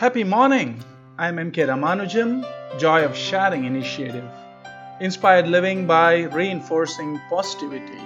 [0.00, 0.82] Happy morning!
[1.18, 2.42] I'm MK Ramanujam,
[2.78, 4.24] Joy of Sharing Initiative.
[4.98, 8.00] Inspired living by reinforcing positivity.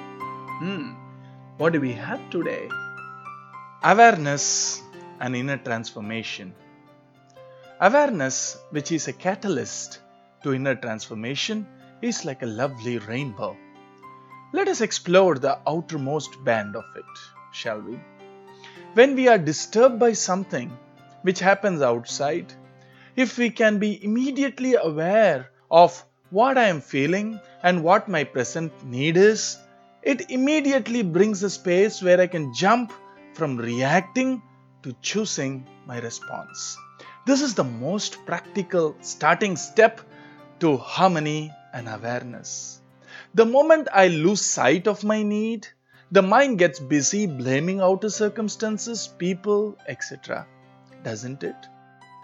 [0.59, 0.95] Hmm,
[1.57, 2.69] what do we have today?
[3.85, 4.83] Awareness
[5.21, 6.53] and inner transformation.
[7.81, 10.01] Awareness, which is a catalyst
[10.43, 11.65] to inner transformation,
[12.03, 13.57] is like a lovely rainbow.
[14.53, 17.15] Let us explore the outermost band of it,
[17.53, 18.01] shall we?
[18.95, 20.77] When we are disturbed by something,
[21.25, 22.53] which happens outside,
[23.17, 28.73] if we can be immediately aware of what I am feeling and what my present
[28.85, 29.57] need is,
[30.03, 32.93] it immediately brings a space where I can jump
[33.33, 34.43] from reacting
[34.83, 36.77] to choosing my response.
[37.25, 40.03] This is the most practical starting step
[40.61, 42.83] to harmony and awareness.
[43.33, 45.67] The moment I lose sight of my need,
[46.13, 50.47] the mind gets busy blaming outer circumstances, people, etc
[51.05, 51.55] doesn't it?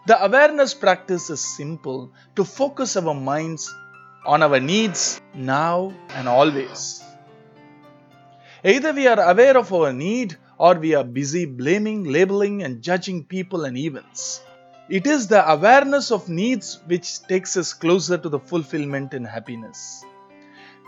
[0.07, 3.73] The awareness practice is simple to focus our minds
[4.27, 7.02] on our needs now and always.
[8.65, 13.24] Either we are aware of our need or we are busy blaming, labeling, and judging
[13.24, 14.43] people and events.
[14.88, 20.04] It is the awareness of needs which takes us closer to the fulfillment and happiness.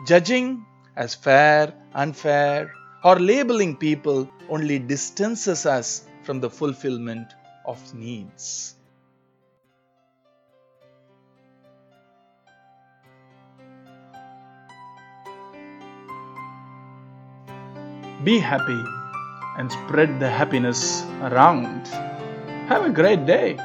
[0.07, 0.67] Judging
[0.97, 2.73] as fair, unfair,
[3.05, 7.33] or labeling people only distances us from the fulfillment
[7.65, 8.77] of needs.
[18.25, 18.83] Be happy
[19.59, 21.89] and spread the happiness around.
[22.69, 23.59] Have a great day.